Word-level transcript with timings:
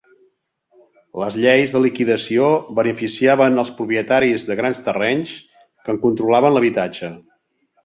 Les 1.23 1.35
lleis 1.43 1.73
de 1.75 1.81
liquidació 1.83 2.47
beneficiaven 2.79 3.65
els 3.65 3.71
propietaris 3.83 4.49
de 4.49 4.59
grans 4.63 4.83
terrenys, 4.89 5.37
que 5.85 5.97
en 5.97 6.03
controlaven 6.09 6.59
l'habitatge. 6.59 7.15